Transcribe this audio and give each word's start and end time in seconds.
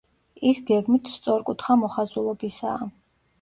ის 0.51 0.61
გეგმით 0.69 1.11
სწორკუთხა 1.15 1.77
მოხაზულობისაა. 1.83 2.91